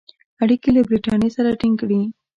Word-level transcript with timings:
اړیکي 0.43 0.69
له 0.75 0.81
برټانیې 0.87 1.29
سره 1.37 1.57
تینګ 1.59 1.75
کړي. 1.81 2.01